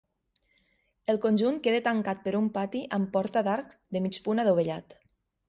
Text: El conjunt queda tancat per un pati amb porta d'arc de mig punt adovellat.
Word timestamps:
El 1.13 1.19
conjunt 1.25 1.59
queda 1.67 1.81
tancat 1.87 2.23
per 2.23 2.33
un 2.39 2.49
pati 2.57 2.83
amb 2.99 3.13
porta 3.19 3.45
d'arc 3.51 3.79
de 3.99 4.03
mig 4.09 4.21
punt 4.27 4.45
adovellat. 4.47 4.99